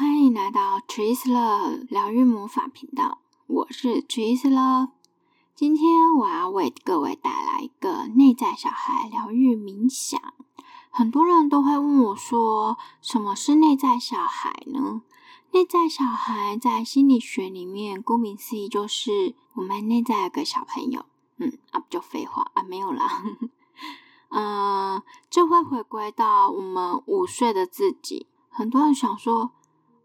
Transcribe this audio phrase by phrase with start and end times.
[0.00, 4.92] 欢迎来到 Trees Love 疗愈魔法频道，我是 Trees Love。
[5.54, 10.18] 今天我要为各位带来一个内在小孩疗愈冥想。
[10.88, 15.02] 很多人都会问我说：“什么是内在小孩呢？”
[15.52, 21.04] 内在小孩在心理学里面，顾名思义就是我们内在有个小朋友。
[21.36, 23.22] 嗯，啊，不就废话啊，没有啦。
[24.30, 28.28] 嗯， 这会回归到我们五岁的自己。
[28.48, 29.52] 很多人想说，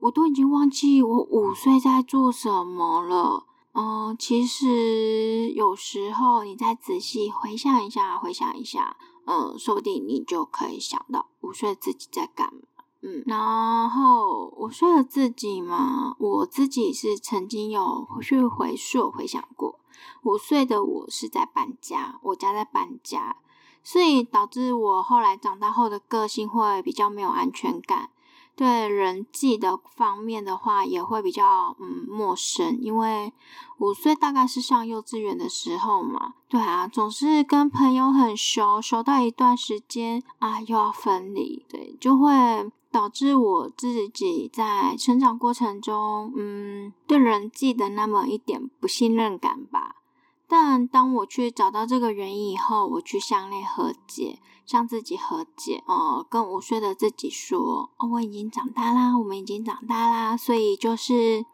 [0.06, 3.46] 我都已经忘记我五岁在做什么了。
[3.74, 8.96] 嗯，其实有时候你再仔细回想一下，回想一下，
[9.26, 12.62] 嗯，说不定你就可以想到五岁自己在干嘛。
[13.02, 19.80] 嗯，然后五岁的自己嘛，我自己是曾经有去回溯回想过，
[20.22, 23.38] 五岁的我是在搬家，我家在搬家，
[23.84, 28.12] 所以导致我后来长大后的个性会比较没有安全感。
[28.56, 33.34] 对人际的方面的话，也会比较嗯陌生，因为
[33.80, 36.36] 五岁大概是上幼稚园的时候嘛。
[36.48, 42.32] 对啊，总是跟朋友很熟，熟到一段时间啊又要分离，对，就会
[42.90, 49.98] 导致我自己在成长过程中，嗯，对人际的那么一点不信任感吧。
[50.48, 61.46] 但当我去找到这个原因以后，我去向内和解，向自己和解，哦，跟五岁的自己说，哦，我已经长大啦，我们已经长大啦，所以就是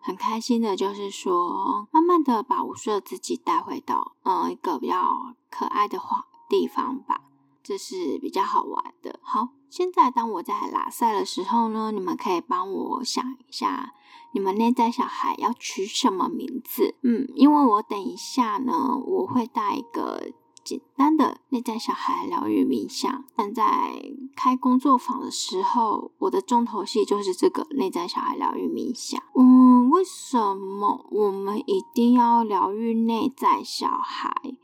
[0.00, 7.20] 很开心的，就是说，慢慢的把五岁的自己带回到，嗯，一个比较可爱的话地方吧，
[7.62, 9.20] 这是比较好玩的。
[9.22, 13.94] 好，现在当我在拉塞的时候呢，你们可以帮我想一下。
[14.34, 16.94] 你们内在小孩要取什么名字？
[17.02, 20.32] 嗯，因为我等一下呢，我会带一个
[20.64, 23.24] 简单的内在小孩疗愈冥想。
[23.36, 29.22] 但在开工作坊的时候，我的重头戏就是这个内在小孩疗愈冥想。
[29.34, 34.56] 嗯，为什么我们一定要疗愈内在小孩？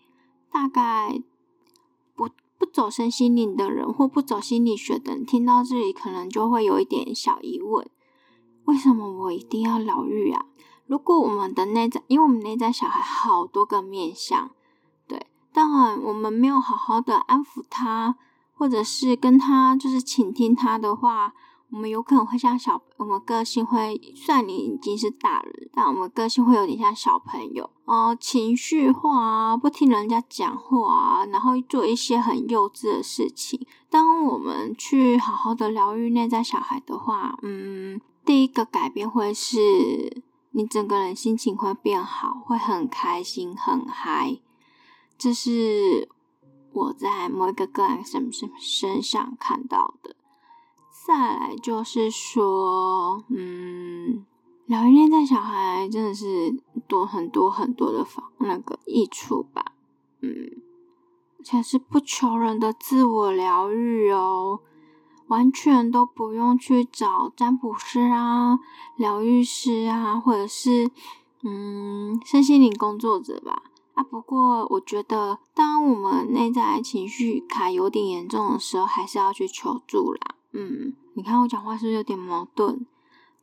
[0.50, 1.22] 大概
[2.14, 7.88] 不不走身心灵的人，或不走心理学的人，听到这里可能就会有一点小疑问。
[8.64, 10.46] 为什么我一定要疗愈啊？
[10.86, 14.50] 如果我们的内在，因为我们内在小孩好多个面相，
[15.58, 18.14] 当然我们没有好好的安抚他，
[18.54, 21.34] 或者是跟他就是倾听他的话，
[21.72, 33.66] 我们有可能会像小，我们个性会，虽然你已经是大人，但我们个性会有点像小朋友哦，情绪化啊，不听人家讲话啊，然后做一些很幼稚的事情。
[33.90, 38.00] 当我们去好好的疗愈内在小孩的话，嗯。
[38.24, 44.38] 第一个改变会是你整个人心情会变好，会很开心、很嗨。
[45.18, 46.08] 这是
[46.72, 50.14] 我在某一个个案身身身上看到的。
[51.06, 54.24] 再来就是说，嗯，
[54.66, 59.72] 疗愈内在小孩真的是多很多很多的方那个益处吧，
[60.20, 60.62] 嗯，
[61.38, 64.60] 而且是不求人的自我疗愈哦。
[65.28, 68.58] 完全都不用去找占卜师啊、
[68.96, 70.90] 疗愈师啊，或者是
[71.42, 73.62] 嗯身心灵工作者吧。
[73.98, 80.36] 啊，不过我觉得，当我们内在情绪卡有点严重的时候，还是要去求助啦。
[80.52, 82.86] 嗯，你看我讲话是不是有点矛盾？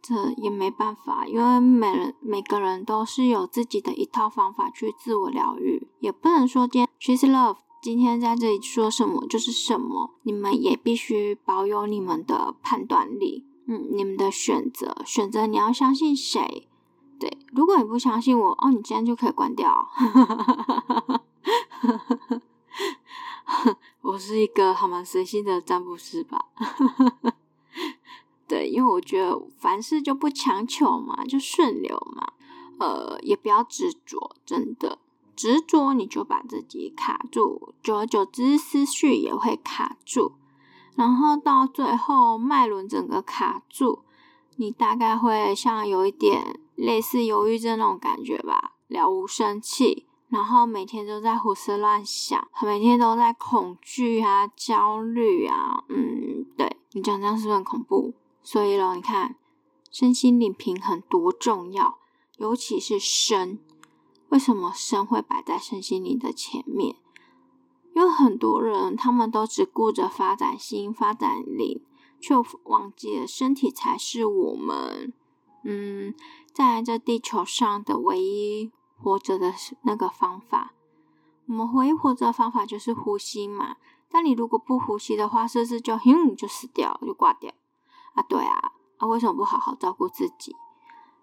[0.02, 7.58] 这也没办法，因为每人每个人都是有自己的一套方法去自我疗愈，也不能说今天 she's love。
[7.82, 16.70] 今天在这里说什么就是什么，你们也必须保有你们的判断力，嗯，你们的选择，选择你要相信谁？
[17.26, 19.90] 对，如果你不相信我，哦，你今天就可以关掉。
[24.02, 26.46] 我是一个还蛮随性的占卜师吧？
[28.48, 32.34] 对，因为我觉得凡事就不强求嘛，就顺流嘛，
[32.78, 35.00] 呃，也不要执着，真的。
[35.36, 40.34] 执着，你就把自己卡住，久而久之，思绪也会卡住，
[40.94, 44.04] 然后到最后脉轮整个卡住，
[44.58, 58.14] 你大概会像有一点类似忧郁症那种感觉吧，了无生气，然后每天都在胡思乱想，每天都在恐惧啊、焦虑啊，嗯，对你讲这样是不是很恐怖？
[58.44, 59.36] 所以咯，你看
[59.92, 61.98] 身心灵平衡多重要，
[62.38, 63.60] 尤其是身。
[64.30, 66.96] 为什么身会摆在身心灵的前面？
[67.94, 71.82] 因为很多人他们都只顾着发展心、发展灵，
[72.20, 75.14] 却忘记了身体才是我们
[75.68, 76.14] 嗯，
[76.54, 79.52] 在这地球上的唯一活着的
[79.82, 80.74] 那个方法。
[81.48, 83.78] 我们唯一活着的方法就是呼吸嘛。
[84.10, 87.52] 但你如果不呼吸的话，是不是就哼就死掉就挂掉
[88.14, 88.24] 啊？
[88.24, 90.56] 对啊，啊，为什么不好好照顾自己？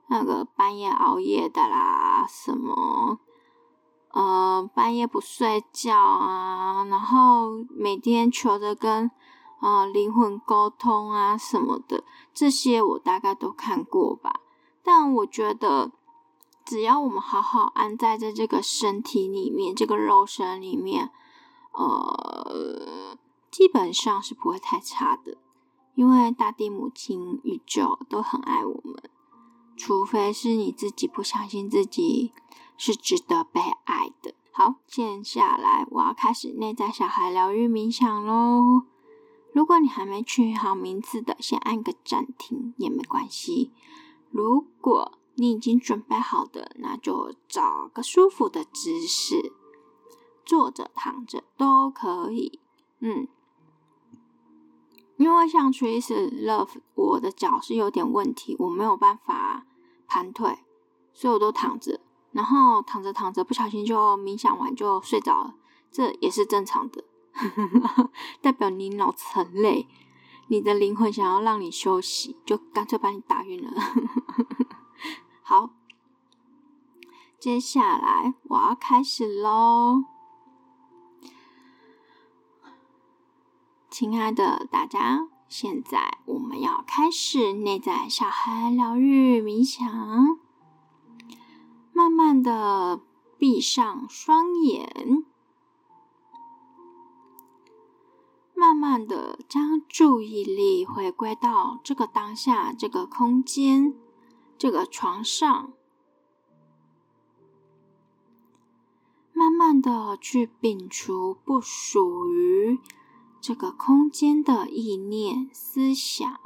[0.09, 3.21] 那个半夜熬夜的啦，什么，
[4.11, 9.11] 呃，半夜不睡觉啊，然后每天求着跟
[9.63, 12.05] 啊灵魂沟通啊什么的，
[12.35, 14.41] 这些我大概都看过吧。
[14.83, 15.93] 但我觉得，
[16.65, 21.11] 只要我们好好安在在这个身体里面，这个肉身里面，
[21.73, 23.17] 呃，
[23.51, 25.39] 基本上是不会太差的。
[25.95, 29.11] 因为大地母亲、宇宙都很爱我们，
[29.77, 32.33] 除非是你自己不相信自己
[32.77, 34.35] 是值得被爱的。
[34.51, 38.92] 好，接下来我要开始内在小孩疗愈冥想喽。
[39.53, 43.71] 如果你还没取好名字的，先按个暂停也没关系。
[44.31, 49.53] 如果你已经准备好的，那就找个舒服的姿势，
[50.45, 52.61] 坐着、躺着都可以。
[53.01, 53.29] 嗯。
[55.19, 59.67] 因为像 Trace Love，我的脚是有点问题，我没有办法
[60.09, 60.59] 盘腿，
[61.13, 62.01] 所以我都躺着，
[62.33, 65.55] 然后躺着躺着，不小心就冥想完就睡着了，
[65.93, 67.05] 这也是正常的，
[68.41, 69.89] 代表你脑子很累，
[70.49, 73.73] 你的灵魂想要让你休息，就干脆把你打晕了。
[75.43, 75.71] 好，
[77.39, 80.05] 接下来我要开始喽。
[83.91, 90.39] 亲爱的大家，现在我们要开始内在小孩疗愈冥想。
[91.93, 93.03] 慢慢的
[93.37, 95.25] 闭上双眼，
[98.83, 103.95] 慢的将注意力回归到这个当下、这个空间、
[104.59, 105.73] 这个床上，
[109.33, 112.81] 慢慢的去摒除不属于。
[113.41, 116.41] 这个空间的意念、思想，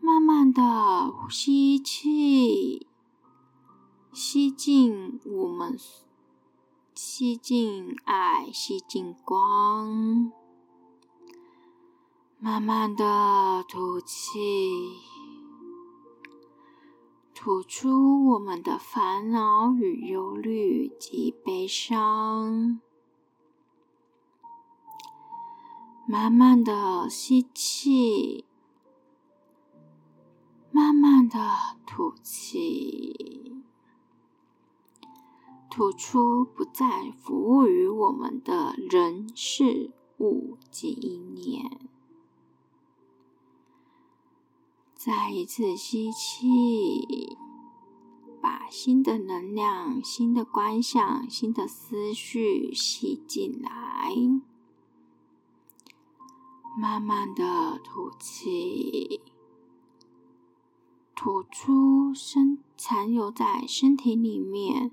[0.00, 2.86] 慢慢的吸气，
[4.12, 5.78] 吸进我们，
[7.00, 10.32] 吸进爱，吸进光，
[12.40, 14.96] 慢慢的吐气，
[17.32, 22.80] 吐出我们的烦恼与忧虑及悲伤。
[26.04, 28.44] 慢慢的吸气，
[30.72, 31.38] 慢慢的
[31.86, 33.27] 吐气，
[35.78, 41.78] 吐出不再服务于我们的人事物及意念。
[44.96, 47.36] 再一次吸气，
[48.42, 54.12] 把新的能量、新的观想、新的思绪吸进来。
[56.76, 59.20] 慢慢的吐气，
[61.14, 64.90] 吐出身残留在身体里面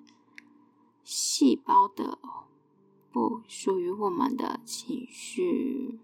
[1.05, 2.17] 细胞的
[3.11, 5.99] 不属于我们的情绪。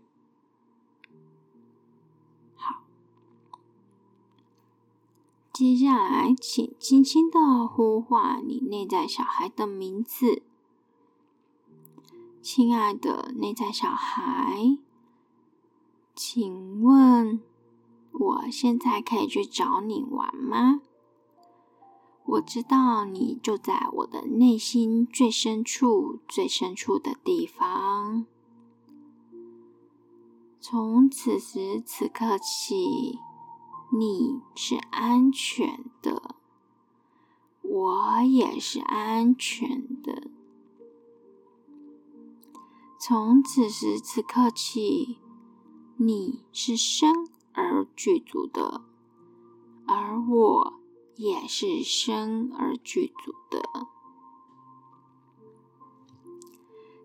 [2.55, 2.83] 好，
[5.51, 10.43] 接下来请轻轻的呼唤你内在小孩的名字，
[12.43, 14.77] 亲爱的内在小孩。
[16.13, 17.41] 请问，
[18.11, 20.81] 我现在可以去找你玩吗？
[22.31, 28.25] 我知道你就在我的内心最深处、最深处的地方。
[30.61, 33.19] 从此时此刻起，
[33.91, 36.35] 你是安全的，
[37.61, 40.29] 我也是安全的。
[42.97, 45.17] 从此时此刻起。
[45.97, 48.81] 你是生而具足的，
[49.85, 50.80] 而我
[51.15, 53.87] 也是生而具足的。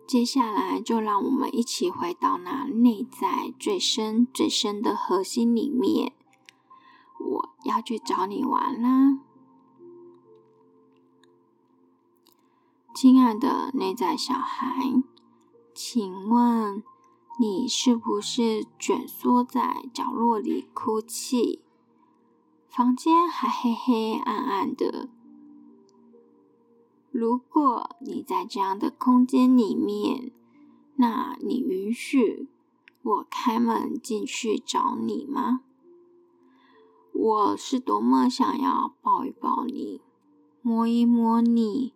[0.06, 6.12] 接下来，就让我们一起回到那内在最深、最深的核心里面。
[7.18, 9.18] 我要去找你玩啦，
[12.94, 15.02] 亲爱的内在小孩，
[15.74, 16.82] 请问。
[17.38, 21.65] 你是不是蜷缩在角落里哭泣？
[22.76, 25.08] 房间还黑黑暗暗的。
[27.10, 30.30] 如果你在这样的空间里面，
[30.96, 32.50] 那你允许
[33.00, 35.62] 我开门进去找你吗？
[37.14, 40.02] 我是多么想要抱一抱你，
[40.60, 41.94] 摸一摸你，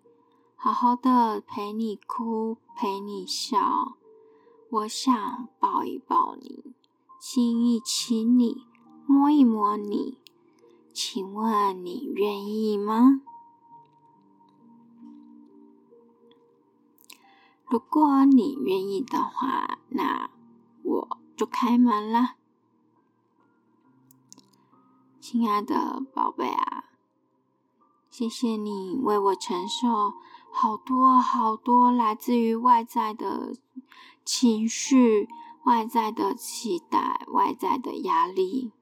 [0.56, 3.98] 好好的陪你哭，陪你笑。
[4.70, 6.72] 我想抱一抱你，
[7.20, 8.64] 亲一亲你，
[9.04, 10.16] 摸一摸你，
[10.92, 13.22] 请问你愿意吗？
[17.66, 20.28] 如果你愿意的话，那
[20.82, 22.34] 我就开门了。
[25.20, 26.86] 亲爱的宝贝啊，
[28.10, 30.14] 谢谢你为我承受
[30.50, 33.54] 好多好多来自于外在的
[34.24, 35.28] 情绪、
[35.64, 38.72] 外在的期待、外在的压力。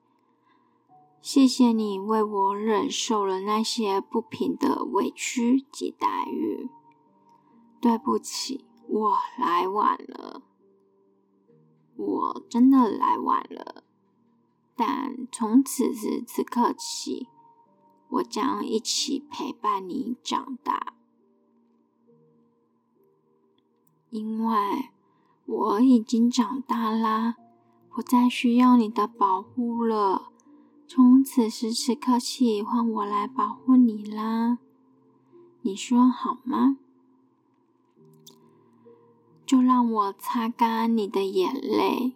[1.31, 6.71] 谢谢你为我忍受了那些不平的委屈及待遇。
[7.83, 8.65] 对不起。
[8.89, 10.41] 我来晚了，
[11.97, 13.85] 我真的来晚了。
[14.75, 17.29] 但从此时此刻起，
[18.09, 20.95] 我将一起陪伴你长大，
[24.09, 24.89] 因为
[25.45, 27.37] 我已经长大啦，
[27.91, 30.33] 不再需要你的保护了。
[30.91, 34.59] 从此时此刻起，换我来保护你啦。
[35.61, 36.79] 你说好吗？
[39.45, 42.15] 就让我擦干你的眼泪，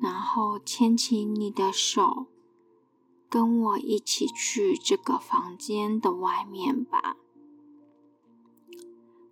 [0.00, 2.26] 然后牵起你的手，
[3.30, 7.16] 跟我一起去这个房间的外面吧。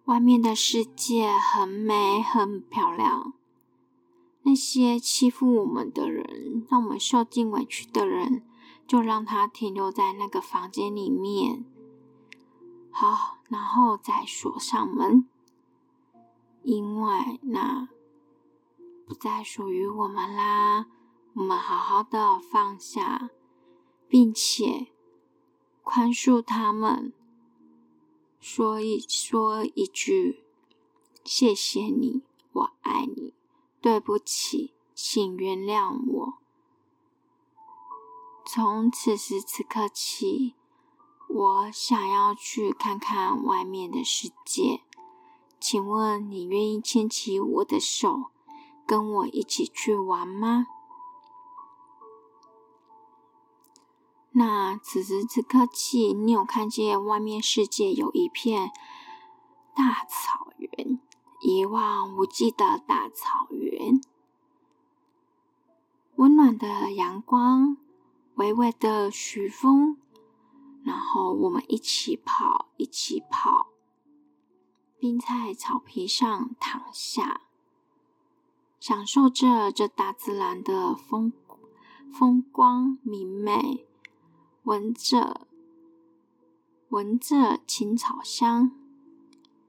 [0.04, 3.33] 外面的世界很美，很漂亮。
[4.42, 8.43] 那些欺负我们的人，让我们受尽委屈的人，
[8.87, 11.65] 就让他停留在那个房间里面。
[12.91, 15.29] 好，然后再锁上门。
[16.63, 17.89] 因为那
[19.07, 20.87] 不再属于我们啦，
[21.35, 23.31] 我们好好的放下，
[24.09, 24.89] 并且
[25.85, 27.13] 宽恕他们，
[28.41, 30.43] 说一说一句
[31.23, 33.33] 谢谢你，我爱你，
[33.81, 36.39] 对不起，请原谅我。
[38.57, 40.55] 从此时此刻起，
[41.29, 44.81] 我想要去看看外面的世界。
[45.61, 48.31] 请问你愿意牵起我的手，
[48.87, 50.69] 跟我一起去玩吗？
[54.31, 58.71] 那此时此刻起，你有看见外面世界有一片
[59.75, 60.99] 大草原，
[61.43, 64.01] 一望无际的大草原，
[66.15, 67.77] 温暖的阳光，
[68.37, 69.99] 微微的徐风，
[70.83, 73.69] 然后我们一起跑，一起跑。
[74.99, 77.43] 并在草皮上躺下，
[78.81, 81.35] 享受着这大自然的风
[82.11, 83.87] 风光明媚，
[84.62, 85.47] 闻着
[86.88, 88.73] 闻着青草香，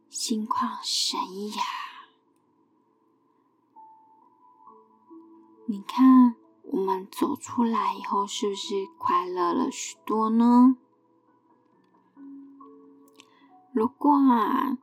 [0.10, 1.64] 心旷神怡呀！
[5.66, 6.36] 你看，
[6.72, 10.78] 我们走出来以后，是不是快乐了许多呢？
[13.72, 14.78] 如果啊。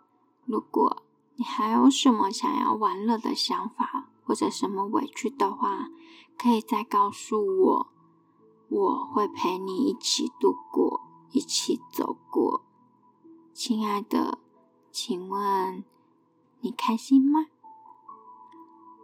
[0.46, 1.02] 如果
[1.36, 5.88] 你还有什么想要玩乐的想法，或者什么委屈的话，
[6.36, 7.86] 可以再告诉我，
[8.68, 11.00] 我会陪你一起度过，
[11.30, 12.62] 一起走过。
[13.54, 14.38] 亲爱的，
[14.92, 15.82] 请问
[16.60, 17.46] 你开心吗？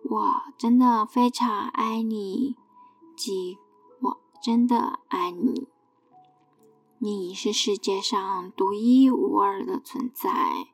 [0.03, 2.55] 我真的非常爱你，
[3.21, 3.59] 即
[4.01, 5.69] 我真的爱你。
[6.97, 10.69] 你是世界上独一无二的存在。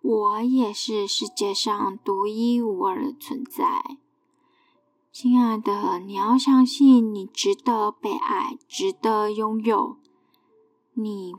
[0.00, 3.98] 我也是世界上独一无二的存在，
[5.12, 9.98] 亲爱的，你要相信，你值得被爱，值得拥有。
[10.94, 11.34] 你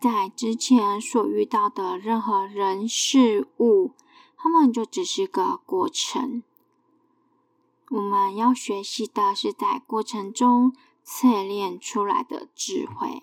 [0.00, 3.90] 在之前所遇到的任何人事物，
[4.38, 6.42] 他们就只是个过程。
[7.94, 10.74] 我们要学习的是在过程中
[11.06, 13.22] 淬炼出来的智慧。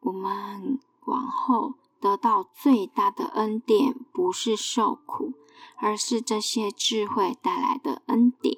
[0.00, 0.80] 我们。
[1.04, 5.32] 往后得到最大的恩典，不是受苦，
[5.78, 8.56] 而是这些智慧带来的恩典。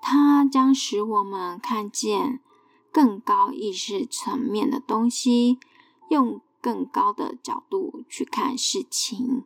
[0.00, 2.40] 它将使我们看见
[2.90, 5.58] 更高意识层面的东西，
[6.08, 9.44] 用更高的角度去看事情。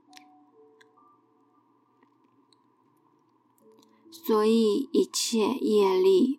[4.23, 6.39] 所以，一切业力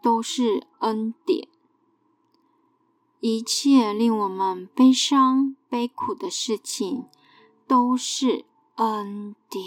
[0.00, 1.48] 都是恩典。
[3.18, 7.06] 一切令我们悲伤、悲苦的事情，
[7.66, 8.44] 都是
[8.76, 9.66] 恩典。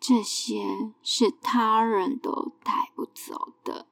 [0.00, 3.86] 这些是他人都带不走的，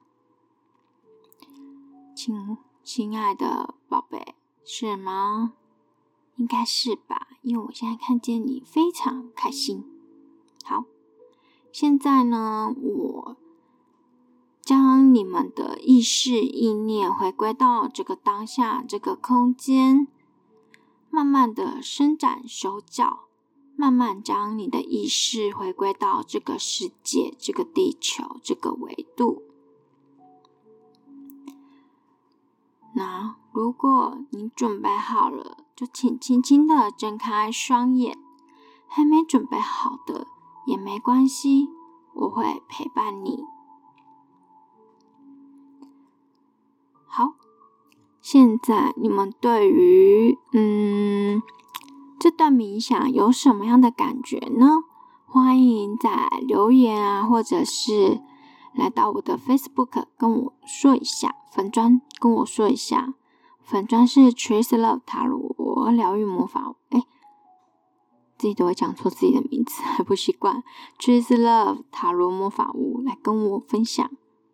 [2.17, 5.53] 亲亲爱的宝贝，是吗？
[6.37, 10.00] 应该是吧，因为我现在看见你非常开心。
[11.73, 13.37] 现在呢，我
[14.61, 20.09] 将你们的意识意念回归到这个当下这个空间，
[21.11, 23.21] 慢慢的伸展手脚，
[23.77, 29.43] 慢慢将你的意识回归到这个世界、这个地球、这个维度。
[32.95, 38.19] 那如果你准备好了，就请轻轻的睁开双眼。
[38.93, 40.27] 还没准备好的
[40.71, 41.69] 也没关系，
[42.15, 43.45] 我会陪伴你。
[47.07, 47.33] 好，
[48.21, 51.43] 现在你们对于嗯
[52.21, 54.85] 这段冥想有什么样的感觉呢？
[55.27, 58.21] 欢迎在留言啊，或者是。
[58.73, 63.15] 来到我的 Facebook 跟我说一下，粉砖跟我说一下，
[63.61, 67.03] 粉砖是 Trace Love 塔罗疗愈魔法，哎，
[68.41, 70.65] 自己都会讲错自己的名字， 还不习惯。
[70.99, 74.11] Trace Love 塔罗魔法屋来跟我分享，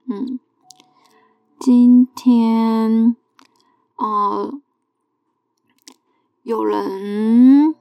[0.06, 0.40] 嗯，
[1.58, 3.14] 今天，
[3.94, 4.52] 呃，
[6.42, 7.74] 有人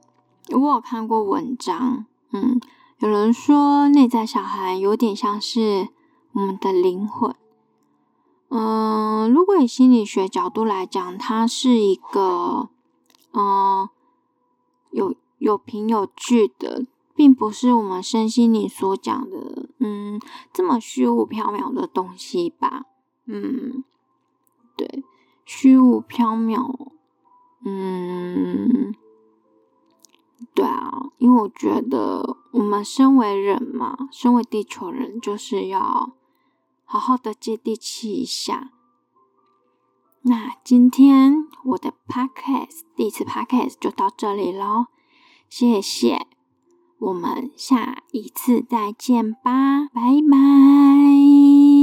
[0.50, 2.60] 我有看过文章，嗯，
[3.00, 5.88] 有人说内在小孩有点像是。
[6.32, 7.34] 我们的灵魂，
[8.50, 12.68] 嗯，如果以心理学角度来讲，它是一个，
[13.32, 13.88] 嗯，
[14.90, 20.20] 有有凭有据的，并不是我们身心里所讲的，嗯，
[20.52, 22.86] 这么虚无缥缈的东西吧？
[23.26, 23.84] 嗯，
[24.76, 25.04] 对，
[25.44, 26.88] 虚无缥缈，
[27.64, 28.94] 嗯。
[30.54, 36.12] 对啊，因为我觉得我们身为人嘛，身为地球人，就是要
[36.84, 38.70] 好好的接地气一下。
[40.22, 44.86] 那今天我的 podcast 第一次 podcast 就到这里喽，
[45.58, 46.18] 谢谢。
[46.98, 51.75] 我们下一次再见吧拜拜。